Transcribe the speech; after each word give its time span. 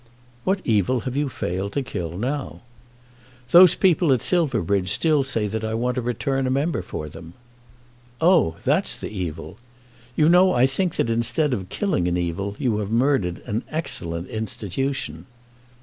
"What 0.45 0.61
evil 0.63 1.01
have 1.01 1.15
you 1.15 1.29
failed 1.29 1.73
to 1.73 1.83
kill 1.83 2.17
now?" 2.17 2.61
"Those 3.51 3.75
people 3.75 4.11
at 4.11 4.23
Silverbridge 4.23 4.89
still 4.89 5.23
say 5.23 5.47
that 5.47 5.63
I 5.63 5.75
want 5.75 5.93
to 5.93 6.01
return 6.01 6.47
a 6.47 6.49
member 6.49 6.81
for 6.81 7.07
them." 7.07 7.33
"Oh; 8.19 8.55
that's 8.65 8.95
the 8.95 9.09
evil! 9.11 9.57
You 10.15 10.27
know 10.27 10.53
I 10.53 10.65
think 10.65 10.95
that 10.95 11.11
instead 11.11 11.53
of 11.53 11.69
killing 11.69 12.07
an 12.07 12.17
evil, 12.17 12.55
you 12.57 12.79
have 12.79 12.89
murdered 12.89 13.43
an 13.45 13.63
excellent 13.69 14.27
institution." 14.29 15.27